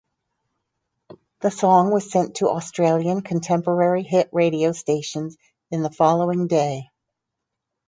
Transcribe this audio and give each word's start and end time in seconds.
The 1.41 1.51
song 1.51 1.91
was 1.91 2.09
sent 2.11 2.37
to 2.37 2.49
Australian 2.49 3.21
contemporary 3.21 4.01
hit 4.01 4.29
radio 4.31 4.71
stations 4.71 5.37
in 5.69 5.83
the 5.83 5.91
following 5.91 6.47
day. 6.47 6.89